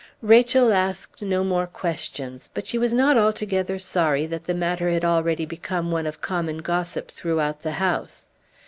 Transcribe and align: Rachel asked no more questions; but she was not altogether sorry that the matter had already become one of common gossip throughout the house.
Rachel 0.23 0.73
asked 0.73 1.21
no 1.21 1.43
more 1.43 1.67
questions; 1.67 2.49
but 2.55 2.65
she 2.65 2.79
was 2.79 2.91
not 2.91 3.17
altogether 3.19 3.77
sorry 3.77 4.25
that 4.25 4.45
the 4.45 4.55
matter 4.55 4.89
had 4.89 5.05
already 5.05 5.45
become 5.45 5.91
one 5.91 6.07
of 6.07 6.21
common 6.21 6.57
gossip 6.57 7.11
throughout 7.11 7.61
the 7.61 7.73
house. 7.73 8.25